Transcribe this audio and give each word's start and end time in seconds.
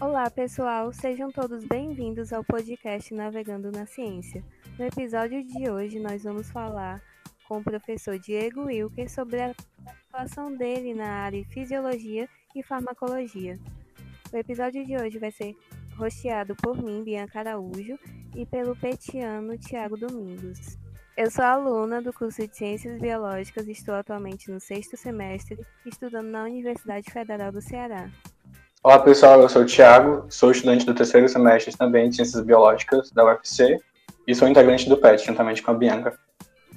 Olá, 0.00 0.30
pessoal, 0.30 0.90
sejam 0.94 1.30
todos 1.30 1.62
bem-vindos 1.62 2.32
ao 2.32 2.42
podcast 2.42 3.12
Navegando 3.12 3.70
na 3.70 3.84
Ciência. 3.84 4.42
No 4.78 4.86
episódio 4.86 5.44
de 5.44 5.68
hoje, 5.68 6.00
nós 6.00 6.24
vamos 6.24 6.50
falar 6.50 7.02
com 7.46 7.58
o 7.58 7.62
professor 7.62 8.18
Diego 8.18 8.62
Wilker 8.62 9.10
sobre 9.10 9.42
a 9.42 9.54
atuação 9.86 10.56
dele 10.56 10.94
na 10.94 11.06
área 11.06 11.42
de 11.42 11.48
fisiologia 11.50 12.26
e 12.56 12.62
farmacologia. 12.62 13.58
O 14.32 14.36
episódio 14.38 14.86
de 14.86 14.96
hoje 14.96 15.18
vai 15.18 15.30
ser 15.30 15.54
rosteado 15.98 16.56
por 16.56 16.82
mim, 16.82 17.04
Bianca 17.04 17.40
Araújo, 17.40 17.98
e 18.34 18.46
pelo 18.46 18.74
petiano 18.74 19.58
Tiago 19.58 19.98
Domingos. 19.98 20.78
Eu 21.14 21.30
sou 21.30 21.44
aluna 21.44 22.00
do 22.00 22.10
curso 22.10 22.48
de 22.48 22.56
Ciências 22.56 22.98
Biológicas 22.98 23.68
e 23.68 23.72
estou 23.72 23.94
atualmente 23.94 24.50
no 24.50 24.60
sexto 24.60 24.96
semestre, 24.96 25.58
estudando 25.84 26.28
na 26.28 26.44
Universidade 26.44 27.10
Federal 27.10 27.52
do 27.52 27.60
Ceará. 27.60 28.10
Olá 28.82 28.98
pessoal, 28.98 29.42
eu 29.42 29.48
sou 29.50 29.60
o 29.60 29.66
Thiago, 29.66 30.24
sou 30.30 30.50
estudante 30.50 30.86
do 30.86 30.94
terceiro 30.94 31.28
semestre 31.28 31.76
também 31.76 32.08
de 32.08 32.16
Ciências 32.16 32.42
Biológicas 32.42 33.10
da 33.10 33.22
UFC 33.26 33.78
e 34.26 34.34
sou 34.34 34.48
integrante 34.48 34.88
do 34.88 34.96
PET, 34.96 35.26
juntamente 35.26 35.62
com 35.62 35.70
a 35.70 35.74
Bianca. 35.74 36.18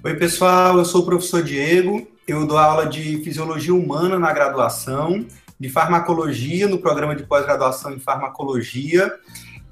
Oi 0.04 0.14
pessoal, 0.16 0.78
eu 0.78 0.84
sou 0.84 1.04
o 1.04 1.06
professor 1.06 1.42
Diego, 1.42 2.06
eu 2.28 2.46
dou 2.46 2.58
aula 2.58 2.88
de 2.88 3.20
Fisiologia 3.24 3.74
Humana 3.74 4.20
na 4.20 4.34
graduação, 4.34 5.26
de 5.58 5.70
Farmacologia 5.70 6.68
no 6.68 6.78
programa 6.78 7.16
de 7.16 7.24
pós-graduação 7.24 7.94
em 7.94 8.00
Farmacologia 8.02 9.10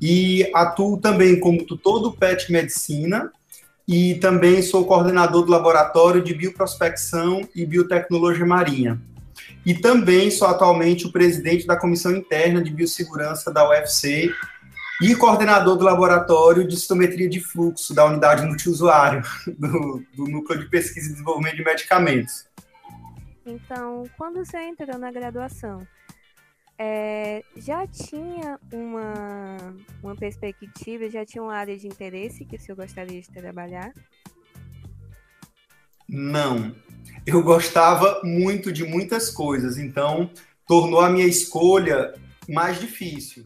e 0.02 0.50
atuo 0.55 1.02
também 1.02 1.38
como 1.38 1.66
tutor 1.66 2.00
do 2.00 2.13
PET 2.13 2.50
Medicina 2.50 3.30
e 3.86 4.16
também 4.16 4.62
sou 4.62 4.86
coordenador 4.86 5.44
do 5.44 5.52
Laboratório 5.52 6.24
de 6.24 6.34
Bioprospecção 6.34 7.41
e 7.54 7.66
Biotecnologia 7.66 8.46
Marinha. 8.46 9.02
E 9.66 9.74
também 9.76 10.32
sou 10.32 10.48
atualmente 10.48 11.06
o 11.06 11.12
presidente 11.12 11.68
da 11.68 11.78
Comissão 11.78 12.16
Interna 12.16 12.62
de 12.62 12.72
Biossegurança 12.72 13.52
da 13.52 13.68
UFC 13.70 14.32
e 15.02 15.16
coordenador 15.16 15.78
do 15.78 15.84
Laboratório 15.84 16.68
de 16.68 16.76
Citometria 16.77 17.27
de 17.27 17.40
Fluxo 17.40 17.94
da 17.94 18.05
Unidade 18.05 18.46
Multiusuário 18.46 19.24
do, 19.58 20.04
do 20.16 20.26
Núcleo 20.26 20.60
de 20.60 20.70
Pesquisa 20.70 21.08
e 21.08 21.12
Desenvolvimento 21.13 21.55
de 21.58 21.63
Medicamentos. 21.63 22.48
Então, 23.46 24.04
quando 24.18 24.46
você 24.46 24.58
entrou 24.62 24.98
na 25.00 25.12
graduação, 25.12 25.85
é, 26.78 27.44
já 27.57 27.85
tinha 27.88 28.60
uma, 28.72 29.04
uma 30.02 30.16
perspectiva, 30.16 31.10
já 31.10 31.26
tinha 31.26 31.44
uma 31.44 31.55
área 31.55 31.78
de 31.78 31.88
interesse 31.88 32.46
que 32.46 32.55
o 32.55 32.60
senhor 32.60 32.76
gostaria 32.76 33.22
de 33.22 33.30
trabalhar? 33.30 33.91
Não. 36.12 36.76
Eu 37.26 37.41
gostava 37.41 38.20
muito 38.21 38.70
de 38.70 38.84
muitas 38.84 39.29
coisas, 39.29 39.77
então 39.77 40.29
tornou 40.67 40.99
a 40.99 41.09
minha 41.09 41.26
escolha 41.26 42.13
mais 42.49 42.79
difícil. 42.79 43.45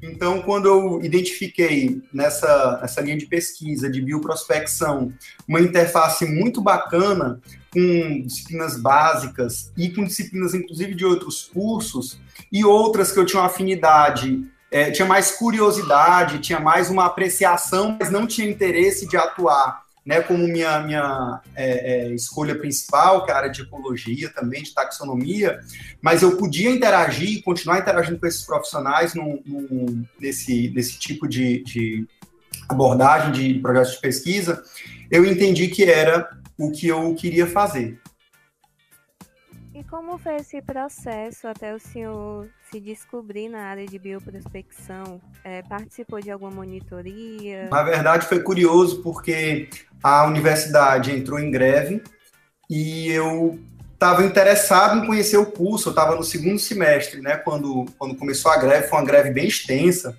Então, 0.00 0.40
quando 0.42 0.66
eu 0.66 1.02
identifiquei 1.02 2.00
nessa, 2.12 2.78
nessa 2.80 3.00
linha 3.02 3.18
de 3.18 3.26
pesquisa 3.26 3.90
de 3.90 4.00
bioprospecção 4.00 5.12
uma 5.46 5.60
interface 5.60 6.24
muito 6.24 6.62
bacana 6.62 7.40
com 7.70 8.22
disciplinas 8.22 8.80
básicas 8.80 9.70
e 9.76 9.90
com 9.90 10.04
disciplinas, 10.04 10.54
inclusive, 10.54 10.94
de 10.94 11.04
outros 11.04 11.50
cursos, 11.52 12.18
e 12.50 12.64
outras 12.64 13.12
que 13.12 13.18
eu 13.18 13.26
tinha 13.26 13.42
uma 13.42 13.48
afinidade, 13.48 14.48
é, 14.70 14.90
tinha 14.90 15.06
mais 15.06 15.32
curiosidade, 15.32 16.38
tinha 16.38 16.60
mais 16.60 16.88
uma 16.88 17.04
apreciação, 17.04 17.96
mas 17.98 18.10
não 18.10 18.26
tinha 18.26 18.48
interesse 18.48 19.06
de 19.06 19.16
atuar 19.16 19.87
né, 20.08 20.22
como 20.22 20.48
minha, 20.48 20.80
minha 20.80 21.42
é, 21.54 22.06
é, 22.06 22.14
escolha 22.14 22.58
principal, 22.58 23.26
que 23.26 23.30
é 23.30 23.34
a 23.34 23.36
área 23.36 23.50
de 23.50 23.60
ecologia 23.60 24.30
também, 24.30 24.62
de 24.62 24.72
taxonomia, 24.72 25.60
mas 26.00 26.22
eu 26.22 26.38
podia 26.38 26.70
interagir, 26.70 27.42
continuar 27.42 27.78
interagindo 27.78 28.18
com 28.18 28.26
esses 28.26 28.42
profissionais 28.42 29.12
num, 29.12 29.42
num, 29.44 30.02
nesse, 30.18 30.70
nesse 30.70 30.98
tipo 30.98 31.28
de, 31.28 31.62
de 31.62 32.08
abordagem 32.70 33.32
de 33.32 33.60
projetos 33.60 33.96
de 33.96 34.00
pesquisa, 34.00 34.62
eu 35.10 35.26
entendi 35.26 35.68
que 35.68 35.84
era 35.84 36.26
o 36.58 36.70
que 36.70 36.88
eu 36.88 37.14
queria 37.14 37.46
fazer. 37.46 38.00
E 39.78 39.84
como 39.84 40.18
foi 40.18 40.34
esse 40.36 40.60
processo 40.60 41.46
até 41.46 41.72
o 41.72 41.78
senhor 41.78 42.48
se 42.68 42.80
descobrir 42.80 43.48
na 43.48 43.60
área 43.66 43.86
de 43.86 43.96
bioprospecção? 43.96 45.20
É, 45.44 45.62
participou 45.62 46.20
de 46.20 46.32
alguma 46.32 46.50
monitoria? 46.50 47.68
Na 47.70 47.84
verdade, 47.84 48.26
foi 48.26 48.40
curioso 48.40 49.00
porque 49.04 49.68
a 50.02 50.24
universidade 50.24 51.12
entrou 51.12 51.38
em 51.38 51.50
greve 51.50 52.02
e 52.68 53.08
eu 53.08 53.58
estava 53.92 54.24
interessado 54.24 54.98
em 54.98 55.06
conhecer 55.06 55.36
o 55.36 55.46
curso. 55.46 55.88
Eu 55.88 55.92
estava 55.92 56.14
no 56.14 56.22
segundo 56.22 56.58
semestre, 56.58 57.20
né? 57.20 57.36
Quando, 57.36 57.86
quando 57.98 58.14
começou 58.14 58.50
a 58.50 58.56
greve, 58.56 58.88
foi 58.88 58.98
uma 58.98 59.06
greve 59.06 59.30
bem 59.30 59.48
extensa. 59.48 60.16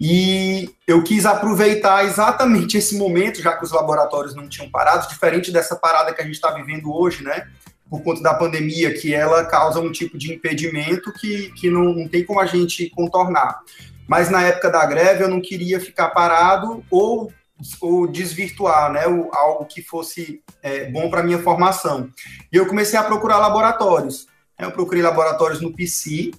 E 0.00 0.70
eu 0.86 1.02
quis 1.02 1.26
aproveitar 1.26 2.04
exatamente 2.04 2.76
esse 2.76 2.96
momento, 2.96 3.42
já 3.42 3.56
que 3.56 3.64
os 3.64 3.72
laboratórios 3.72 4.34
não 4.34 4.48
tinham 4.48 4.70
parado, 4.70 5.08
diferente 5.08 5.50
dessa 5.50 5.74
parada 5.74 6.12
que 6.12 6.20
a 6.20 6.24
gente 6.24 6.34
está 6.34 6.50
vivendo 6.52 6.94
hoje, 6.94 7.24
né? 7.24 7.46
por 7.88 8.02
conta 8.02 8.22
da 8.22 8.34
pandemia, 8.34 8.92
que 8.94 9.14
ela 9.14 9.44
causa 9.44 9.80
um 9.80 9.92
tipo 9.92 10.18
de 10.18 10.32
impedimento 10.32 11.12
que, 11.12 11.52
que 11.52 11.70
não, 11.70 11.94
não 11.94 12.08
tem 12.08 12.24
como 12.24 12.40
a 12.40 12.46
gente 12.46 12.90
contornar. 12.90 13.60
Mas 14.08 14.30
na 14.30 14.42
época 14.42 14.70
da 14.70 14.84
greve 14.86 15.24
eu 15.24 15.28
não 15.28 15.40
queria 15.40 15.80
ficar 15.80 16.08
parado 16.10 16.84
ou, 16.90 17.32
ou 17.80 18.06
desvirtuar 18.06 18.92
né, 18.92 19.06
o, 19.06 19.30
algo 19.32 19.64
que 19.64 19.82
fosse 19.82 20.42
é, 20.62 20.90
bom 20.90 21.08
para 21.08 21.22
minha 21.22 21.38
formação. 21.38 22.10
E 22.52 22.56
eu 22.56 22.66
comecei 22.66 22.98
a 22.98 23.04
procurar 23.04 23.38
laboratórios. 23.38 24.26
Eu 24.58 24.72
procurei 24.72 25.02
laboratórios 25.02 25.60
no 25.60 25.72
PC, 25.72 26.32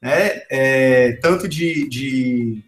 né, 0.00 0.42
é, 0.50 1.12
tanto 1.22 1.46
de, 1.46 1.88
de, 1.88 2.64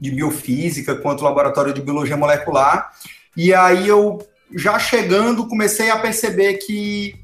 de 0.00 0.10
biofísica 0.10 0.96
quanto 0.96 1.24
laboratório 1.24 1.72
de 1.72 1.82
biologia 1.82 2.16
molecular. 2.16 2.92
E 3.36 3.54
aí 3.54 3.86
eu, 3.86 4.26
já 4.54 4.78
chegando, 4.78 5.46
comecei 5.48 5.90
a 5.90 5.98
perceber 5.98 6.54
que 6.54 7.14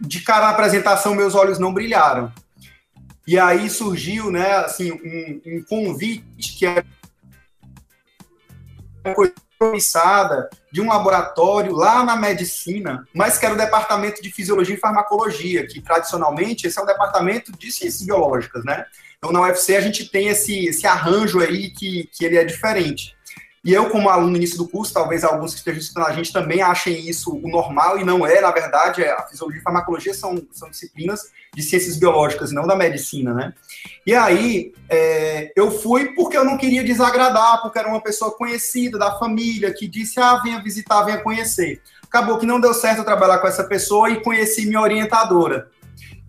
de 0.00 0.20
cara 0.20 0.46
à 0.46 0.50
apresentação, 0.50 1.14
meus 1.14 1.34
olhos 1.34 1.58
não 1.58 1.74
brilharam. 1.74 2.32
E 3.26 3.38
aí 3.38 3.68
surgiu, 3.68 4.30
né, 4.30 4.52
assim, 4.56 4.90
um, 4.90 5.40
um 5.46 5.62
convite 5.68 6.56
que 6.56 6.66
é 6.66 6.82
coisa 9.14 9.34
promissada 9.60 10.48
de 10.72 10.80
um 10.80 10.88
laboratório 10.88 11.74
lá 11.74 12.02
na 12.02 12.16
medicina, 12.16 13.06
mas 13.14 13.36
que 13.36 13.44
era 13.44 13.54
o 13.54 13.58
departamento 13.58 14.22
de 14.22 14.32
fisiologia 14.32 14.74
e 14.74 14.78
farmacologia, 14.78 15.66
que 15.66 15.82
tradicionalmente 15.82 16.66
esse 16.66 16.78
é 16.78 16.82
um 16.82 16.86
departamento 16.86 17.52
de 17.52 17.70
ciências 17.70 18.02
biológicas, 18.02 18.64
né? 18.64 18.86
Então 19.18 19.30
na 19.30 19.42
UFC 19.42 19.76
a 19.76 19.82
gente 19.82 20.08
tem 20.08 20.28
esse, 20.28 20.64
esse 20.64 20.86
arranjo 20.86 21.40
aí 21.40 21.68
que, 21.70 22.08
que 22.10 22.24
ele 22.24 22.38
é 22.38 22.44
diferente. 22.44 23.14
E 23.62 23.74
eu, 23.74 23.90
como 23.90 24.08
aluno 24.08 24.30
no 24.30 24.36
início 24.38 24.56
do 24.56 24.66
curso, 24.66 24.92
talvez 24.92 25.22
alguns 25.22 25.52
que 25.52 25.58
estejam 25.58 25.80
estudando 25.80 26.06
a 26.06 26.12
gente 26.12 26.32
também 26.32 26.62
achem 26.62 27.06
isso 27.08 27.34
o 27.34 27.48
normal, 27.48 27.98
e 27.98 28.04
não 28.04 28.26
é, 28.26 28.40
na 28.40 28.50
verdade, 28.50 29.04
a 29.04 29.22
fisiologia 29.26 29.60
e 29.60 29.62
farmacologia 29.62 30.14
são, 30.14 30.42
são 30.50 30.70
disciplinas 30.70 31.30
de 31.54 31.62
ciências 31.62 31.98
biológicas, 31.98 32.52
não 32.52 32.66
da 32.66 32.74
medicina, 32.74 33.34
né? 33.34 33.52
E 34.06 34.14
aí, 34.14 34.72
é, 34.88 35.52
eu 35.54 35.70
fui 35.70 36.14
porque 36.14 36.38
eu 36.38 36.44
não 36.44 36.56
queria 36.56 36.82
desagradar, 36.82 37.60
porque 37.60 37.78
era 37.78 37.88
uma 37.88 38.00
pessoa 38.00 38.30
conhecida 38.30 38.98
da 38.98 39.18
família, 39.18 39.74
que 39.74 39.86
disse, 39.86 40.18
ah, 40.18 40.40
venha 40.42 40.62
visitar, 40.62 41.02
venha 41.02 41.18
conhecer. 41.18 41.82
Acabou 42.04 42.38
que 42.38 42.46
não 42.46 42.60
deu 42.60 42.72
certo 42.72 43.04
trabalhar 43.04 43.38
com 43.40 43.46
essa 43.46 43.64
pessoa 43.64 44.08
e 44.10 44.22
conheci 44.22 44.64
minha 44.64 44.80
orientadora, 44.80 45.68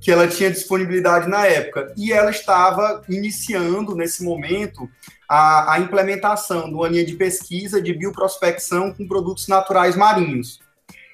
que 0.02 0.12
ela 0.12 0.28
tinha 0.28 0.50
disponibilidade 0.50 1.30
na 1.30 1.46
época. 1.46 1.94
E 1.96 2.12
ela 2.12 2.32
estava 2.32 3.04
iniciando, 3.08 3.96
nesse 3.96 4.24
momento, 4.24 4.90
a, 5.30 5.76
a 5.76 5.80
implementação 5.80 6.68
de 6.68 6.74
uma 6.74 6.90
linha 6.90 7.06
de 7.06 7.14
pesquisa 7.14 7.80
de 7.80 7.94
bioprospecção 7.94 8.92
com 8.92 9.08
produtos 9.08 9.48
naturais 9.48 9.96
marinhos. 9.96 10.60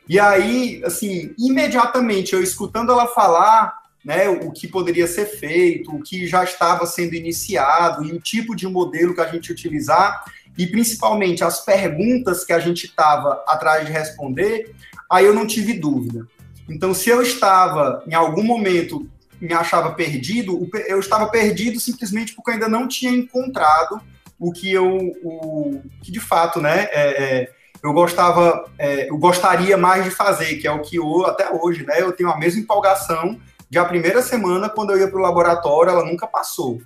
E 0.08 0.18
aí, 0.18 0.82
assim, 0.86 1.36
imediatamente 1.38 2.34
eu 2.34 2.42
escutando 2.42 2.94
ela 2.94 3.08
falar, 3.08 3.78
né, 4.06 4.30
o 4.30 4.54
que 4.54 4.70
poderia 4.70 5.06
ser 5.06 5.26
feito, 5.26 5.94
o 5.94 6.02
que 6.02 6.26
já 6.26 6.46
estava 6.46 6.86
sendo 6.86 7.14
iniciado 7.14 8.06
e 8.06 8.14
o 8.14 8.22
tipo 8.22 8.56
de 8.56 8.66
modelo 8.68 9.14
que 9.14 9.20
a 9.20 9.28
gente 9.28 9.52
utilizar 9.52 10.24
e 10.58 10.66
principalmente 10.66 11.44
as 11.44 11.64
perguntas 11.64 12.46
que 12.46 12.54
a 12.54 12.60
gente 12.60 12.86
estava 12.86 13.44
atrás 13.46 13.86
de 13.86 13.92
responder, 13.92 14.74
aí 15.12 15.26
eu 15.26 15.34
não 15.34 15.46
tive 15.46 15.74
dúvida. 15.74 16.26
Então, 16.70 16.94
se 16.94 17.10
eu 17.10 17.22
estava 17.22 18.04
em 18.08 18.14
algum 18.14 18.44
momento 18.44 19.08
me 19.40 19.54
achava 19.54 19.94
perdido, 19.94 20.68
eu 20.88 21.00
estava 21.00 21.28
perdido 21.28 21.80
simplesmente 21.80 22.34
porque 22.34 22.50
eu 22.50 22.54
ainda 22.56 22.68
não 22.68 22.88
tinha 22.88 23.12
encontrado 23.12 24.02
o 24.40 24.52
que 24.52 24.72
eu, 24.72 24.98
o, 25.24 25.82
que 26.02 26.12
de 26.12 26.20
fato, 26.20 26.60
né, 26.60 26.88
é, 26.92 27.24
é, 27.24 27.52
eu 27.84 27.94
gostava, 27.94 28.70
é, 28.78 29.10
eu 29.10 29.18
gostaria 29.18 29.78
mais 29.78 30.04
de 30.04 30.12
fazer, 30.12 30.58
que 30.58 30.68
é 30.68 30.72
o 30.72 30.82
que 30.82 30.98
eu, 30.98 31.26
até 31.26 31.50
hoje, 31.52 31.86
né, 31.86 32.02
eu 32.02 32.12
tenho 32.12 32.30
a 32.30 32.38
mesma 32.38 32.62
empolgação 32.62 33.40
de 33.70 33.78
a 33.78 33.86
primeira 33.86 34.22
semana, 34.22 34.70
quando 34.70 34.92
eu 34.92 35.00
ia 35.00 35.08
para 35.08 35.20
o 35.20 35.22
laboratório, 35.22 35.92
ela 35.92 36.06
nunca 36.06 36.26
passou. 36.26 36.82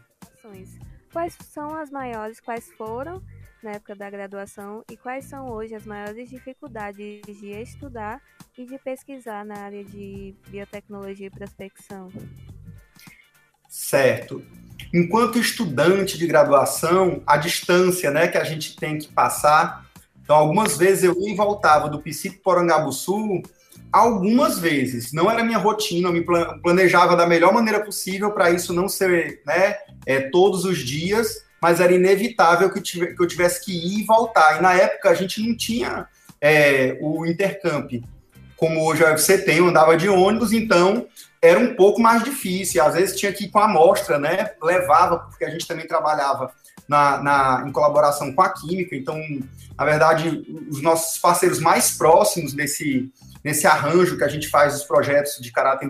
Quais 1.12 1.38
são 1.54 1.76
as 1.76 1.92
maiores, 1.92 2.40
quais 2.40 2.70
foram 2.78 3.22
na 3.64 3.72
época 3.72 3.96
da 3.96 4.10
graduação 4.10 4.84
e 4.90 4.98
quais 4.98 5.26
são 5.26 5.50
hoje 5.50 5.76
as 5.76 5.86
maiores 5.86 6.30
dificuldades 6.30 7.22
de 7.26 7.52
estudar 7.52 8.22
e 8.58 8.66
de 8.66 8.78
pesquisar 8.80 9.46
na 9.46 9.58
área 9.58 9.84
de 9.84 10.36
biotecnologia 10.48 11.28
e 11.28 11.30
prospecção? 11.30 12.10
Certo. 13.70 14.44
enquanto 14.94 15.40
estudante 15.40 16.18
de 16.18 16.28
graduação, 16.28 17.24
a 17.26 17.38
distância 17.38 18.12
né, 18.12 18.28
que 18.28 18.38
a 18.38 18.44
gente 18.44 18.76
tem 18.76 18.98
que 18.98 19.08
passar. 19.08 19.86
Então, 20.22 20.36
algumas 20.36 20.78
vezes 20.78 21.06
eu 21.06 21.16
ia 21.18 21.32
e 21.32 21.36
voltava 21.36 21.88
do 21.88 22.02
Psico 22.02 22.42
Porangabuçu, 22.44 23.42
algumas 23.92 24.60
vezes. 24.60 25.14
Não 25.14 25.32
era 25.32 25.44
minha 25.44 25.58
rotina, 25.58 26.10
eu 26.10 26.14
me 26.14 26.26
planejava 26.62 27.16
da 27.16 27.26
melhor 27.26 27.54
maneira 27.54 27.84
possível 27.84 28.32
para 28.32 28.52
isso 28.52 28.74
não 28.74 28.90
ser 28.90 29.42
né, 29.46 29.78
é, 30.06 30.20
todos 30.30 30.66
os 30.66 30.80
dias, 30.80 31.46
mas 31.62 31.80
era 31.80 31.94
inevitável 31.94 32.72
que, 32.72 32.80
eu 33.00 33.28
tivesse 33.28 33.64
que 33.64 33.72
ir 33.72 34.00
e 34.00 34.06
voltar. 34.06 34.58
E 34.58 34.62
na 34.62 34.74
época 34.74 35.10
a 35.10 35.14
gente 35.14 35.42
não 35.46 35.56
tinha 35.56 36.08
é, 36.40 36.98
o 37.00 37.26
intercamp 37.26 37.92
como 38.62 38.86
hoje 38.86 39.04
a 39.04 39.10
UFC 39.10 39.40
tem, 39.40 39.58
eu 39.58 39.68
andava 39.68 39.98
de 39.98 40.08
ônibus, 40.08 40.54
então 40.54 41.08
era 41.42 41.60
um 41.60 41.74
pouco 41.74 42.00
mais 42.00 42.24
difícil. 42.24 42.84
Às 42.84 42.94
vezes 42.94 43.20
tinha 43.20 43.34
que 43.34 43.46
ir 43.46 43.50
com 43.50 43.58
a 43.58 43.66
amostra, 43.66 44.20
né? 44.20 44.52
Levava, 44.62 45.18
porque 45.18 45.44
a 45.44 45.50
gente 45.50 45.66
também 45.68 45.88
trabalhava 45.88 46.52
na, 46.92 47.24
na, 47.24 47.64
em 47.66 47.72
colaboração 47.72 48.34
com 48.34 48.42
a 48.42 48.50
Química. 48.50 48.94
Então, 48.94 49.18
na 49.78 49.86
verdade, 49.86 50.46
os 50.70 50.82
nossos 50.82 51.18
parceiros 51.18 51.58
mais 51.58 51.92
próximos 51.92 52.54
nesse, 52.54 53.10
nesse 53.42 53.66
arranjo 53.66 54.18
que 54.18 54.26
a 54.26 54.28
gente 54.28 54.50
faz 54.50 54.74
dos 54.74 54.84
projetos 54.84 55.38
de 55.40 55.54
caráter 55.54 55.90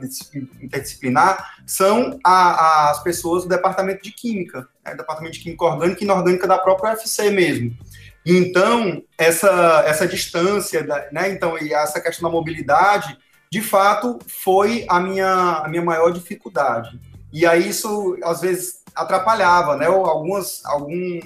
interdisciplinar 0.62 1.56
são 1.66 2.20
a, 2.24 2.92
as 2.92 3.02
pessoas 3.02 3.44
do 3.44 3.50
Departamento 3.50 4.04
de 4.04 4.12
Química, 4.12 4.68
né? 4.86 4.94
Departamento 4.94 5.34
de 5.34 5.40
Química 5.44 5.66
Orgânica 5.66 6.02
e 6.02 6.04
Inorgânica 6.04 6.48
da 6.48 6.60
própria 6.60 6.92
UFC 6.92 7.32
mesmo. 7.32 7.76
Então, 8.24 9.02
essa, 9.18 9.84
essa 9.88 10.08
distância, 10.08 10.86
né, 11.12 11.32
então, 11.32 11.58
e 11.58 11.74
essa 11.74 12.00
questão 12.00 12.30
da 12.30 12.36
mobilidade, 12.36 13.18
de 13.52 13.60
fato, 13.60 14.20
foi 14.28 14.86
a 14.88 15.00
minha, 15.00 15.64
a 15.64 15.68
minha 15.68 15.82
maior 15.82 16.12
dificuldade. 16.12 17.00
E 17.34 17.44
aí 17.44 17.68
isso, 17.68 18.16
às 18.24 18.42
vezes, 18.42 18.81
atrapalhava, 18.96 19.76
né? 19.76 19.86
Algumas, 19.86 20.64
algum, 20.66 21.20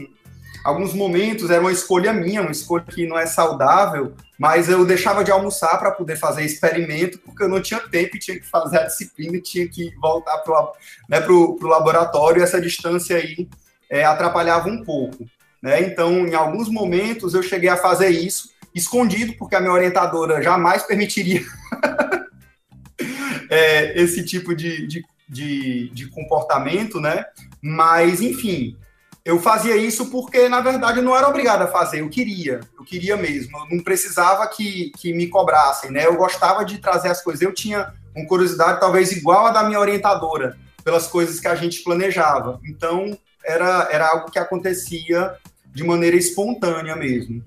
alguns 0.63 0.93
momentos 0.93 1.49
era 1.49 1.61
uma 1.61 1.71
escolha 1.71 2.13
minha, 2.13 2.41
uma 2.41 2.51
escolha 2.51 2.83
que 2.83 3.07
não 3.07 3.17
é 3.17 3.25
saudável, 3.25 4.13
mas 4.37 4.69
eu 4.69 4.85
deixava 4.85 5.23
de 5.23 5.31
almoçar 5.31 5.77
para 5.77 5.91
poder 5.91 6.17
fazer 6.17 6.43
experimento, 6.43 7.19
porque 7.19 7.43
eu 7.43 7.49
não 7.49 7.61
tinha 7.61 7.79
tempo 7.79 8.15
e 8.15 8.19
tinha 8.19 8.39
que 8.39 8.47
fazer 8.47 8.79
a 8.79 8.85
disciplina, 8.85 9.39
tinha 9.41 9.67
que 9.67 9.93
voltar 10.01 10.37
para 10.39 10.61
o 10.61 10.71
né, 11.09 11.21
pro 11.21 11.57
laboratório, 11.61 12.39
e 12.39 12.43
essa 12.43 12.59
distância 12.59 13.17
aí 13.17 13.47
é, 13.89 14.03
atrapalhava 14.03 14.67
um 14.67 14.83
pouco. 14.83 15.25
Né? 15.61 15.81
Então, 15.81 16.27
em 16.27 16.35
alguns 16.35 16.69
momentos, 16.69 17.33
eu 17.33 17.41
cheguei 17.41 17.69
a 17.69 17.77
fazer 17.77 18.09
isso 18.09 18.49
escondido, 18.73 19.33
porque 19.37 19.55
a 19.55 19.59
minha 19.61 19.71
orientadora 19.71 20.41
jamais 20.41 20.83
permitiria 20.83 21.41
é, 23.49 24.01
esse 24.01 24.23
tipo 24.25 24.53
de, 24.53 24.85
de, 24.85 25.03
de, 25.27 25.89
de, 25.89 26.09
comportamento, 26.09 26.99
né? 26.99 27.25
Mas, 27.61 28.21
enfim, 28.21 28.77
eu 29.23 29.39
fazia 29.39 29.75
isso 29.75 30.11
porque, 30.11 30.47
na 30.47 30.61
verdade, 30.61 30.99
eu 30.99 31.03
não 31.03 31.15
era 31.15 31.27
obrigado 31.27 31.63
a 31.63 31.67
fazer, 31.67 32.01
eu 32.01 32.09
queria, 32.09 32.59
eu 32.77 32.85
queria 32.85 33.17
mesmo, 33.17 33.57
eu 33.57 33.77
não 33.77 33.83
precisava 33.83 34.47
que, 34.47 34.91
que 34.97 35.13
me 35.13 35.27
cobrassem, 35.27 35.91
né? 35.91 36.05
Eu 36.05 36.15
gostava 36.15 36.63
de 36.63 36.77
trazer 36.77 37.09
as 37.09 37.23
coisas, 37.23 37.41
eu 37.41 37.53
tinha 37.53 37.91
uma 38.15 38.27
curiosidade 38.27 38.79
talvez 38.79 39.11
igual 39.11 39.47
a 39.47 39.51
da 39.51 39.63
minha 39.63 39.79
orientadora, 39.79 40.57
pelas 40.83 41.07
coisas 41.07 41.39
que 41.39 41.47
a 41.47 41.55
gente 41.55 41.83
planejava. 41.83 42.59
Então, 42.65 43.17
era, 43.43 43.87
era 43.91 44.07
algo 44.07 44.31
que 44.31 44.39
acontecia 44.39 45.35
de 45.65 45.83
maneira 45.83 46.15
espontânea 46.15 46.95
mesmo. 46.95 47.43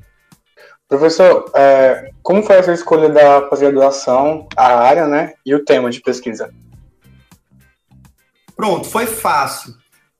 Professor, 0.89 1.51
é, 1.55 2.11
como 2.23 2.43
foi 2.43 2.57
essa 2.57 2.73
escolha 2.73 3.11
da 3.11 3.43
pós-graduação, 3.43 4.49
a 4.57 4.79
área, 4.79 5.07
né, 5.07 5.35
e 5.45 5.55
o 5.55 5.65
tema 5.65 5.91
de 5.91 6.01
pesquisa? 6.01 6.51
Pronto, 8.59 8.89
foi 8.89 9.07
fácil, 9.07 9.77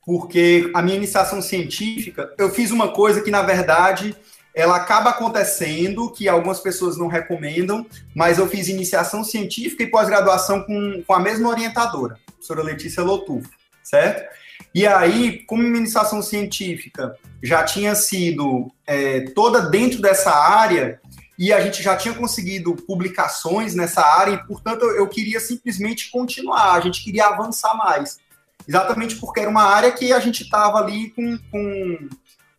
porque 0.07 0.71
a 0.73 0.81
minha 0.81 0.97
iniciação 0.97 1.43
científica, 1.43 2.33
eu 2.39 2.49
fiz 2.51 2.71
uma 2.71 2.93
coisa 2.93 3.21
que, 3.21 3.33
na 3.33 3.43
verdade, 3.43 4.15
ela 4.55 4.77
acaba 4.77 5.11
acontecendo, 5.11 6.09
que 6.13 6.29
algumas 6.29 6.61
pessoas 6.61 6.97
não 6.97 7.09
recomendam, 7.09 7.85
mas 8.15 8.39
eu 8.39 8.47
fiz 8.47 8.69
iniciação 8.69 9.25
científica 9.25 9.83
e 9.83 9.91
pós-graduação 9.91 10.63
com, 10.63 11.03
com 11.05 11.13
a 11.13 11.19
mesma 11.19 11.49
orientadora, 11.49 12.15
a 12.15 12.31
professora 12.31 12.63
Letícia 12.63 13.03
Lotufo, 13.03 13.51
certo? 13.83 14.33
E 14.73 14.87
aí, 14.87 15.43
como 15.45 15.65
iniciação 15.65 16.23
científica 16.23 17.17
já 17.43 17.65
tinha 17.65 17.97
sido 17.97 18.71
é, 18.87 19.23
toda 19.35 19.63
dentro 19.63 20.01
dessa 20.01 20.31
área, 20.31 21.01
e 21.37 21.53
a 21.53 21.61
gente 21.61 21.83
já 21.83 21.97
tinha 21.97 22.15
conseguido 22.15 22.77
publicações 22.77 23.75
nessa 23.75 24.01
área, 24.01 24.35
e, 24.35 24.47
portanto, 24.47 24.85
eu 24.85 25.09
queria 25.09 25.41
simplesmente 25.41 26.09
continuar, 26.09 26.75
a 26.75 26.81
gente 26.81 27.03
queria 27.03 27.27
avançar 27.27 27.77
mais. 27.77 28.21
Exatamente 28.69 29.17
porque 29.17 29.41
era 29.41 29.49
uma 29.49 29.63
área 29.63 29.91
que 29.91 30.13
a 30.13 30.21
gente 30.21 30.43
estava 30.43 30.79
ali 30.79 31.09
com, 31.11 31.39
com, 31.51 32.09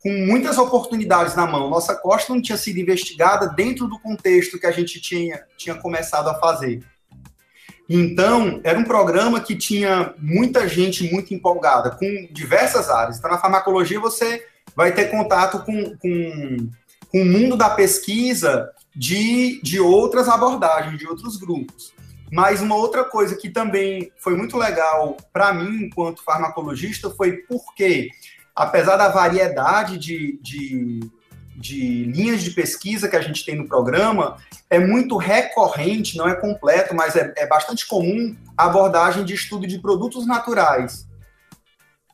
com 0.01 0.11
muitas 0.25 0.57
oportunidades 0.57 1.35
na 1.35 1.45
mão. 1.45 1.69
Nossa 1.69 1.95
costa 1.95 2.33
não 2.33 2.41
tinha 2.41 2.57
sido 2.57 2.79
investigada 2.79 3.47
dentro 3.49 3.87
do 3.87 3.99
contexto 3.99 4.59
que 4.59 4.65
a 4.65 4.71
gente 4.71 4.99
tinha, 4.99 5.43
tinha 5.55 5.75
começado 5.75 6.27
a 6.27 6.33
fazer. 6.33 6.83
Então, 7.87 8.59
era 8.63 8.77
um 8.77 8.83
programa 8.83 9.39
que 9.39 9.55
tinha 9.55 10.13
muita 10.17 10.67
gente 10.67 11.11
muito 11.11 11.33
empolgada, 11.33 11.91
com 11.91 12.27
diversas 12.31 12.89
áreas. 12.89 13.17
Então, 13.17 13.29
na 13.29 13.37
farmacologia, 13.37 13.99
você 13.99 14.43
vai 14.75 14.91
ter 14.91 15.11
contato 15.11 15.63
com, 15.63 15.95
com, 15.97 16.69
com 17.11 17.21
o 17.21 17.25
mundo 17.25 17.55
da 17.55 17.69
pesquisa 17.69 18.71
de, 18.95 19.61
de 19.61 19.79
outras 19.79 20.27
abordagens, 20.27 20.97
de 20.97 21.07
outros 21.07 21.37
grupos. 21.37 21.93
Mas 22.31 22.61
uma 22.61 22.75
outra 22.75 23.03
coisa 23.03 23.35
que 23.35 23.49
também 23.49 24.11
foi 24.17 24.35
muito 24.35 24.57
legal 24.57 25.17
para 25.33 25.53
mim, 25.53 25.85
enquanto 25.85 26.23
farmacologista, 26.23 27.09
foi 27.09 27.37
porque, 27.37 28.09
apesar 28.55 28.97
da 28.97 29.09
variedade 29.09 29.97
de, 29.97 30.39
de 30.41 30.99
de 31.59 32.05
linhas 32.05 32.41
de 32.41 32.51
pesquisa 32.51 33.09
que 33.09 33.17
a 33.17 33.21
gente 33.21 33.45
tem 33.45 33.55
no 33.55 33.67
programa, 33.67 34.37
é 34.69 34.79
muito 34.79 35.17
recorrente, 35.17 36.17
não 36.17 36.27
é 36.27 36.33
completo, 36.33 36.95
mas 36.95 37.17
é, 37.17 37.33
é 37.35 37.45
bastante 37.45 37.85
comum 37.85 38.35
a 38.57 38.65
abordagem 38.65 39.25
de 39.25 39.33
estudo 39.33 39.67
de 39.67 39.77
produtos 39.77 40.25
naturais. 40.25 41.05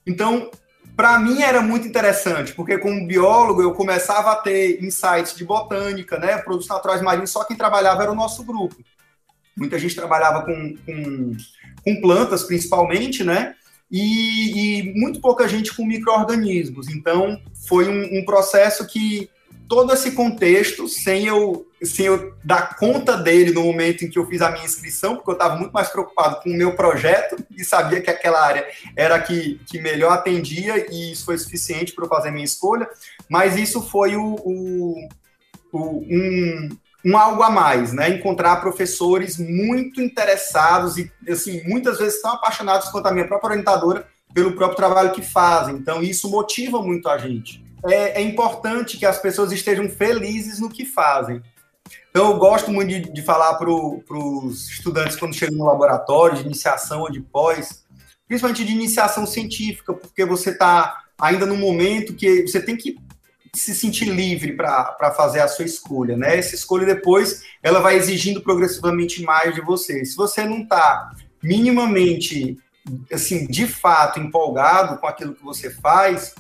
Então, 0.05 0.49
para 0.95 1.19
mim 1.19 1.43
era 1.43 1.61
muito 1.61 1.87
interessante, 1.87 2.53
porque 2.53 2.77
como 2.79 3.05
biólogo 3.05 3.61
eu 3.61 3.73
começava 3.73 4.31
a 4.31 4.35
ter 4.35 4.83
insights 4.83 5.35
de 5.35 5.45
botânica, 5.45 6.17
né, 6.17 6.37
produtos 6.39 6.67
naturais 6.67 7.01
marinhos, 7.01 7.29
só 7.29 7.43
quem 7.43 7.55
trabalhava 7.55 8.01
era 8.01 8.11
o 8.11 8.15
nosso 8.15 8.43
grupo. 8.43 8.75
Muita 9.55 9.79
gente 9.79 9.95
trabalhava 9.95 10.43
com, 10.43 10.75
com, 10.85 11.37
com 11.83 12.01
plantas, 12.01 12.43
principalmente, 12.43 13.23
né, 13.23 13.55
e, 13.91 14.79
e, 14.79 14.99
muito 14.99 15.21
pouca 15.21 15.47
gente 15.47 15.73
com 15.73 15.85
micro-organismos. 15.85 16.89
Então, 16.89 17.39
foi 17.67 17.87
um, 17.87 18.19
um 18.19 18.25
processo 18.25 18.85
que 18.87 19.29
todo 19.67 19.93
esse 19.93 20.11
contexto 20.11 20.87
sem 20.87 21.25
eu, 21.25 21.67
sem 21.81 22.05
eu 22.05 22.35
dar 22.43 22.75
conta 22.77 23.17
dele 23.17 23.51
no 23.51 23.63
momento 23.63 24.03
em 24.03 24.09
que 24.09 24.17
eu 24.17 24.27
fiz 24.27 24.41
a 24.41 24.51
minha 24.51 24.65
inscrição, 24.65 25.15
porque 25.15 25.31
eu 25.31 25.33
estava 25.33 25.55
muito 25.55 25.71
mais 25.71 25.89
preocupado 25.89 26.41
com 26.41 26.49
o 26.49 26.55
meu 26.55 26.75
projeto 26.75 27.35
e 27.55 27.63
sabia 27.63 28.01
que 28.01 28.09
aquela 28.09 28.43
área 28.43 28.67
era 28.95 29.15
a 29.15 29.21
que, 29.21 29.59
que 29.65 29.79
melhor 29.79 30.11
atendia 30.11 30.85
e 30.91 31.11
isso 31.11 31.25
foi 31.25 31.37
suficiente 31.37 31.93
para 31.93 32.05
eu 32.05 32.09
fazer 32.09 32.29
a 32.29 32.31
minha 32.31 32.45
escolha, 32.45 32.87
mas 33.29 33.55
isso 33.55 33.81
foi 33.81 34.15
o, 34.15 34.35
o, 34.35 35.09
o 35.71 35.99
um, 35.99 36.69
um 37.05 37.17
algo 37.17 37.43
a 37.43 37.49
mais, 37.49 37.93
né? 37.93 38.09
Encontrar 38.09 38.55
professores 38.57 39.37
muito 39.37 40.01
interessados 40.01 40.97
e, 40.97 41.11
assim, 41.29 41.61
muitas 41.67 41.99
vezes 41.99 42.21
tão 42.21 42.31
apaixonados 42.31 42.89
quanto 42.89 43.07
a 43.07 43.11
minha 43.11 43.27
própria 43.27 43.51
orientadora 43.51 44.07
pelo 44.33 44.53
próprio 44.53 44.75
trabalho 44.75 45.11
que 45.11 45.21
fazem. 45.21 45.75
Então, 45.75 46.01
isso 46.01 46.29
motiva 46.29 46.81
muito 46.81 47.07
a 47.07 47.17
gente 47.17 47.63
é, 47.85 48.21
é 48.21 48.21
importante 48.21 48.97
que 48.97 49.05
as 49.05 49.19
pessoas 49.19 49.51
estejam 49.51 49.87
felizes 49.89 50.59
no 50.59 50.69
que 50.69 50.85
fazem. 50.85 51.41
Então, 52.09 52.31
eu 52.31 52.37
gosto 52.37 52.71
muito 52.71 52.89
de, 52.89 52.99
de 53.11 53.21
falar 53.21 53.55
para 53.55 53.69
os 53.69 54.69
estudantes 54.69 55.15
quando 55.15 55.35
chegam 55.35 55.57
no 55.57 55.65
laboratório, 55.65 56.37
de 56.37 56.45
iniciação 56.45 57.01
ou 57.01 57.11
de 57.11 57.21
pós, 57.21 57.85
principalmente 58.27 58.63
de 58.63 58.71
iniciação 58.71 59.25
científica, 59.25 59.93
porque 59.93 60.25
você 60.25 60.51
está 60.51 61.03
ainda 61.19 61.45
no 61.45 61.55
momento 61.55 62.15
que 62.15 62.47
você 62.47 62.61
tem 62.61 62.75
que 62.75 62.97
se 63.59 63.73
sentir 63.73 64.05
livre 64.05 64.53
para 64.53 65.11
fazer 65.15 65.39
a 65.39 65.47
sua 65.47 65.65
escolha, 65.65 66.17
né? 66.17 66.37
Essa 66.37 66.55
escolha 66.55 66.85
depois, 66.85 67.43
ela 67.61 67.79
vai 67.79 67.95
exigindo 67.95 68.41
progressivamente 68.41 69.23
mais 69.23 69.53
de 69.53 69.61
você. 69.61 70.03
Se 70.05 70.15
você 70.15 70.45
não 70.45 70.63
está 70.63 71.11
minimamente, 71.41 72.57
assim, 73.11 73.47
de 73.47 73.67
fato 73.67 74.19
empolgado 74.19 74.97
com 74.97 75.07
aquilo 75.07 75.35
que 75.35 75.43
você 75.43 75.69
faz, 75.69 76.33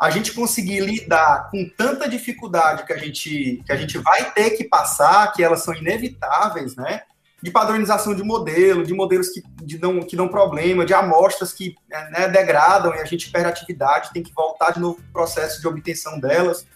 a 0.00 0.08
gente 0.08 0.32
conseguir 0.32 0.80
lidar 0.80 1.50
com 1.50 1.68
tanta 1.76 2.08
dificuldade 2.08 2.86
que 2.86 2.92
a 2.92 2.96
gente, 2.96 3.62
que 3.66 3.72
a 3.72 3.76
gente 3.76 3.98
vai 3.98 4.32
ter 4.32 4.50
que 4.50 4.64
passar, 4.64 5.30
que 5.32 5.42
elas 5.42 5.62
são 5.62 5.74
inevitáveis, 5.74 6.74
né? 6.74 7.02
De 7.42 7.50
padronização 7.50 8.14
de 8.14 8.22
modelo, 8.22 8.84
de 8.84 8.92
modelos 8.92 9.30
que, 9.30 9.42
de 9.62 9.78
dão, 9.78 10.00
que 10.00 10.16
dão 10.16 10.28
problema, 10.28 10.84
de 10.84 10.92
amostras 10.92 11.52
que 11.52 11.74
né, 11.88 12.28
degradam 12.28 12.94
e 12.94 13.00
a 13.00 13.04
gente 13.04 13.30
perde 13.30 13.48
atividade, 13.48 14.12
tem 14.12 14.22
que 14.22 14.32
voltar 14.34 14.72
de 14.72 14.80
novo 14.80 14.96
para 14.96 15.08
o 15.08 15.12
processo 15.12 15.60
de 15.60 15.66
obtenção 15.66 16.20
delas. 16.20 16.66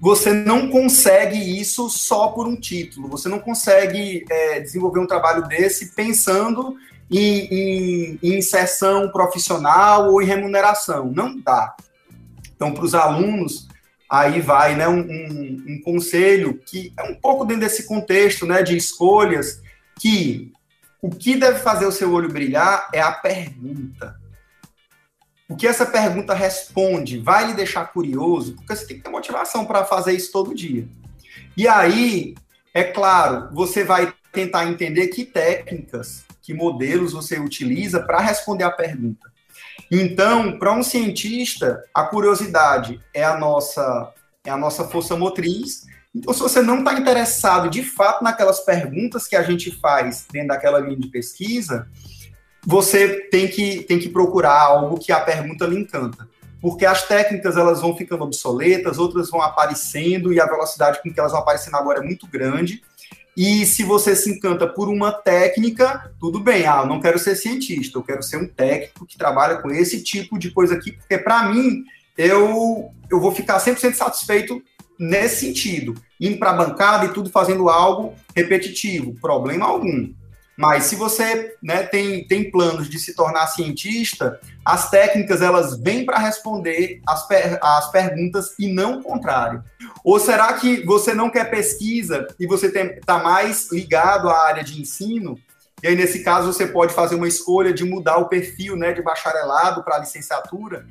Você 0.00 0.32
não 0.32 0.70
consegue 0.70 1.36
isso 1.60 1.90
só 1.90 2.28
por 2.28 2.48
um 2.48 2.56
título, 2.56 3.08
você 3.08 3.28
não 3.28 3.38
consegue 3.38 4.24
é, 4.30 4.60
desenvolver 4.60 5.00
um 5.00 5.06
trabalho 5.06 5.46
desse 5.46 5.94
pensando 5.94 6.76
em, 7.10 7.46
em, 7.50 8.18
em 8.22 8.38
inserção 8.38 9.10
profissional 9.10 10.10
ou 10.10 10.22
em 10.22 10.26
remuneração. 10.26 11.12
Não 11.14 11.38
dá. 11.38 11.74
Então, 12.54 12.72
para 12.72 12.84
os 12.84 12.94
alunos, 12.94 13.68
aí 14.08 14.40
vai 14.40 14.74
né, 14.74 14.88
um, 14.88 15.00
um, 15.00 15.64
um, 15.68 15.80
conselho 15.82 16.60
que 16.66 16.92
é 16.96 17.02
um 17.02 17.14
pouco 17.14 17.44
dentro 17.44 17.62
desse 17.62 17.86
contexto 17.86 18.44
né, 18.44 18.62
de 18.62 18.76
escolhas, 18.76 19.62
que 20.00 20.52
o 21.02 21.10
que 21.10 21.36
deve 21.36 21.60
fazer 21.60 21.86
o 21.86 21.92
seu 21.92 22.12
olho 22.12 22.32
brilhar 22.32 22.88
é 22.92 23.00
a 23.00 23.12
pergunta. 23.12 24.18
O 25.48 25.56
que 25.56 25.66
essa 25.66 25.84
pergunta 25.84 26.32
responde 26.32 27.18
vai 27.18 27.48
lhe 27.48 27.54
deixar 27.54 27.86
curioso, 27.92 28.54
porque 28.54 28.76
você 28.76 28.86
tem 28.86 28.96
que 28.96 29.02
ter 29.02 29.10
motivação 29.10 29.64
para 29.64 29.84
fazer 29.84 30.12
isso 30.12 30.30
todo 30.30 30.54
dia. 30.54 30.88
E 31.56 31.66
aí, 31.66 32.34
é 32.72 32.84
claro, 32.84 33.50
você 33.52 33.82
vai 33.82 34.12
tentar 34.32 34.66
entender 34.66 35.08
que 35.08 35.24
técnicas, 35.24 36.24
que 36.40 36.54
modelos 36.54 37.12
você 37.12 37.38
utiliza 37.38 38.00
para 38.00 38.20
responder 38.20 38.64
a 38.64 38.70
pergunta. 38.70 39.30
Então, 39.90 40.58
para 40.58 40.72
um 40.72 40.82
cientista, 40.82 41.82
a 41.92 42.04
curiosidade 42.04 43.00
é 43.12 43.24
a 43.24 43.36
nossa 43.36 44.14
é 44.44 44.50
a 44.50 44.56
nossa 44.56 44.84
força 44.84 45.16
motriz. 45.16 45.86
Então, 46.14 46.34
se 46.34 46.40
você 46.40 46.60
não 46.60 46.80
está 46.80 46.94
interessado 46.94 47.70
de 47.70 47.82
fato 47.82 48.24
naquelas 48.24 48.60
perguntas 48.60 49.28
que 49.28 49.36
a 49.36 49.42
gente 49.42 49.70
faz 49.70 50.26
dentro 50.30 50.48
daquela 50.48 50.80
linha 50.80 50.96
de 50.96 51.08
pesquisa, 51.08 51.88
você 52.66 53.28
tem 53.30 53.48
que, 53.48 53.82
tem 53.84 53.98
que 53.98 54.08
procurar 54.08 54.60
algo 54.60 54.98
que 54.98 55.12
a 55.12 55.20
pergunta 55.20 55.66
lhe 55.66 55.78
encanta. 55.78 56.28
Porque 56.60 56.84
as 56.84 57.06
técnicas 57.06 57.56
elas 57.56 57.80
vão 57.80 57.96
ficando 57.96 58.24
obsoletas, 58.24 58.98
outras 58.98 59.30
vão 59.30 59.40
aparecendo 59.40 60.32
e 60.32 60.40
a 60.40 60.46
velocidade 60.46 61.00
com 61.02 61.10
que 61.10 61.18
elas 61.18 61.32
vão 61.32 61.40
aparecendo 61.40 61.76
agora 61.76 62.00
é 62.00 62.02
muito 62.02 62.26
grande. 62.26 62.82
E 63.36 63.64
se 63.64 63.84
você 63.84 64.14
se 64.14 64.30
encanta 64.30 64.66
por 64.66 64.88
uma 64.88 65.12
técnica, 65.12 66.12
tudo 66.18 66.40
bem. 66.40 66.66
Ah, 66.66 66.80
eu 66.82 66.86
não 66.86 67.00
quero 67.00 67.18
ser 67.18 67.36
cientista, 67.36 67.96
eu 67.96 68.02
quero 68.02 68.22
ser 68.22 68.36
um 68.36 68.46
técnico 68.46 69.06
que 69.06 69.16
trabalha 69.16 69.56
com 69.58 69.70
esse 69.70 70.02
tipo 70.02 70.38
de 70.38 70.50
coisa 70.50 70.74
aqui, 70.74 70.92
porque 70.92 71.16
para 71.16 71.44
mim, 71.44 71.84
eu, 72.18 72.90
eu 73.10 73.20
vou 73.20 73.32
ficar 73.32 73.58
100% 73.58 73.94
satisfeito 73.94 74.60
nesse 75.00 75.46
sentido. 75.46 75.94
Indo 76.20 76.38
para 76.38 76.50
a 76.50 76.54
bancada 76.54 77.06
e 77.06 77.12
tudo 77.14 77.30
fazendo 77.30 77.70
algo 77.70 78.14
repetitivo, 78.36 79.14
problema 79.18 79.64
algum. 79.64 80.12
Mas 80.58 80.84
se 80.84 80.94
você 80.94 81.56
né, 81.62 81.84
tem, 81.84 82.26
tem 82.26 82.50
planos 82.50 82.90
de 82.90 82.98
se 82.98 83.14
tornar 83.14 83.46
cientista, 83.46 84.38
as 84.62 84.90
técnicas 84.90 85.40
elas 85.40 85.80
vêm 85.80 86.04
para 86.04 86.18
responder 86.18 87.00
as, 87.08 87.26
per 87.26 87.58
as 87.62 87.90
perguntas 87.90 88.54
e 88.58 88.70
não 88.70 88.98
o 88.98 89.02
contrário. 89.02 89.64
Ou 90.04 90.20
será 90.20 90.52
que 90.52 90.84
você 90.84 91.14
não 91.14 91.30
quer 91.30 91.50
pesquisa 91.50 92.26
e 92.38 92.46
você 92.46 92.66
está 92.66 93.18
mais 93.18 93.72
ligado 93.72 94.28
à 94.28 94.48
área 94.48 94.62
de 94.62 94.78
ensino? 94.78 95.38
E 95.82 95.88
aí, 95.88 95.96
nesse 95.96 96.22
caso, 96.22 96.52
você 96.52 96.66
pode 96.66 96.92
fazer 96.92 97.14
uma 97.14 97.26
escolha 97.28 97.72
de 97.72 97.84
mudar 97.84 98.18
o 98.18 98.28
perfil 98.28 98.76
né, 98.76 98.92
de 98.92 99.00
bacharelado 99.00 99.82
para 99.82 99.98
licenciatura. 99.98 100.84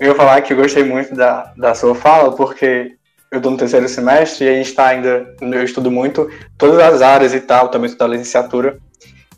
Eu 0.00 0.08
ia 0.08 0.14
falar 0.14 0.40
que 0.40 0.54
eu 0.54 0.56
gostei 0.56 0.84
muito 0.84 1.14
da, 1.14 1.52
da 1.54 1.74
sua 1.74 1.94
fala, 1.94 2.34
porque 2.34 2.96
eu 3.30 3.38
estou 3.38 3.52
no 3.52 3.58
terceiro 3.58 3.88
semestre 3.88 4.44
e 4.44 4.48
a 4.48 4.52
gente 4.54 4.68
está 4.68 4.86
ainda, 4.86 5.34
eu 5.40 5.62
estudo 5.62 5.90
muito 5.90 6.30
todas 6.56 6.78
as 6.78 7.02
áreas 7.02 7.34
e 7.34 7.40
tal, 7.40 7.68
também 7.68 7.86
estudo 7.86 8.04
a 8.04 8.08
licenciatura. 8.08 8.78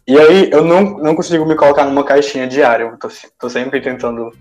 E 0.07 0.19
aí 0.19 0.51
eu 0.51 0.65
não, 0.65 0.99
não 0.99 1.15
consigo 1.15 1.45
me 1.45 1.55
colocar 1.55 1.85
numa 1.85 2.05
caixinha 2.05 2.47
diária. 2.47 2.85
Eu 2.85 2.97
tô, 2.97 3.09
tô 3.39 3.51
sempre 3.51 3.81
tentando, 3.81 4.33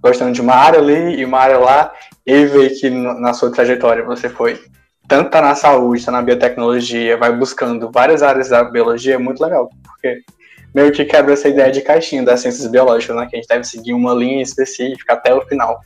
gostando 0.00 0.32
de 0.32 0.40
uma 0.40 0.54
área 0.54 0.78
ali 0.78 1.16
e 1.16 1.24
uma 1.24 1.38
área 1.38 1.58
lá, 1.58 1.92
e 2.24 2.44
ver 2.46 2.70
que 2.70 2.90
na 2.90 3.32
sua 3.32 3.50
trajetória 3.50 4.04
você 4.04 4.28
foi 4.28 4.60
tanto 5.08 5.30
tá 5.30 5.40
na 5.40 5.54
saúde, 5.54 6.04
tá 6.04 6.10
na 6.10 6.22
biotecnologia, 6.22 7.16
vai 7.16 7.32
buscando 7.32 7.90
várias 7.92 8.22
áreas 8.22 8.48
da 8.48 8.64
biologia, 8.64 9.14
é 9.14 9.18
muito 9.18 9.42
legal, 9.42 9.70
porque 9.84 10.22
meio 10.74 10.92
que 10.92 11.04
quebra 11.04 11.32
essa 11.32 11.48
ideia 11.48 11.70
de 11.70 11.80
caixinha 11.80 12.24
das 12.24 12.40
ciências 12.40 12.66
biológicas, 12.66 13.16
né? 13.16 13.26
Que 13.30 13.36
a 13.36 13.38
gente 13.38 13.48
deve 13.48 13.64
seguir 13.64 13.94
uma 13.94 14.12
linha 14.12 14.42
específica 14.42 15.14
até 15.14 15.32
o 15.32 15.42
final. 15.42 15.80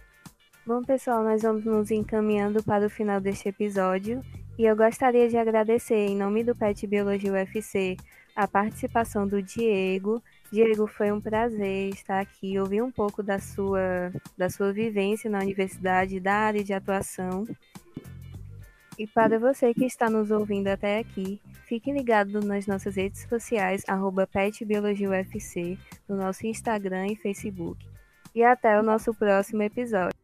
Bom, 0.67 0.83
pessoal, 0.83 1.25
nós 1.25 1.40
vamos 1.40 1.64
nos 1.64 1.90
encaminhando 1.90 2.62
para 2.62 2.85
o 2.87 2.90
final 2.90 3.19
deste 3.19 3.49
episódio 3.49 4.23
e 4.59 4.67
eu 4.67 4.76
gostaria 4.76 5.26
de 5.26 5.38
agradecer, 5.38 6.07
em 6.07 6.14
nome 6.14 6.45
do 6.45 6.55
PET 6.55 6.87
Biologia 6.87 7.33
UFC, 7.33 7.97
a 8.37 8.47
participação 8.47 9.26
do 9.26 9.43
Diego. 9.43 10.23
Diego, 10.52 10.87
foi 10.87 11.11
um 11.11 11.21
prazer 11.21 11.88
estar 11.95 12.21
aqui, 12.21 12.59
ouvir 12.59 12.83
um 12.83 12.90
pouco 12.90 13.23
da 13.23 13.38
sua, 13.38 14.12
da 14.37 14.50
sua 14.50 14.71
vivência 14.71 15.31
na 15.31 15.38
universidade, 15.38 16.21
da 16.21 16.35
área 16.35 16.62
de 16.62 16.75
atuação. 16.75 17.47
E 18.99 19.07
para 19.07 19.38
você 19.38 19.73
que 19.73 19.87
está 19.87 20.11
nos 20.11 20.31
ouvindo 20.31 20.69
até 20.69 20.99
aqui, 20.99 21.40
fique 21.64 21.90
ligado 21.90 22.38
nas 22.43 22.67
nossas 22.67 22.97
redes 22.97 23.26
sociais, 23.26 23.83
arroba 23.88 24.26
PetBiologiaUFC, 24.26 25.79
no 26.07 26.17
nosso 26.17 26.47
Instagram 26.47 27.07
e 27.07 27.17
Facebook. 27.17 27.83
E 28.35 28.45
até 28.45 28.79
o 28.79 28.83
nosso 28.83 29.14
próximo 29.14 29.62
episódio. 29.62 30.20